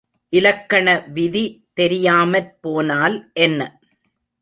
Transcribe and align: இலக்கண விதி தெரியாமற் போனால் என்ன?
இலக்கண 0.33 0.87
விதி 1.07 1.43
தெரியாமற் 1.73 2.51
போனால் 2.61 3.17
என்ன? 3.39 3.59